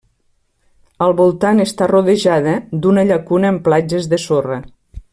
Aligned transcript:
Al 1.07 1.13
voltant 1.19 1.61
està 1.65 1.89
rodejada 1.93 2.57
d'una 2.87 3.05
llacuna 3.13 3.53
amb 3.55 3.65
platges 3.71 4.13
de 4.15 4.21
sorra. 4.29 4.63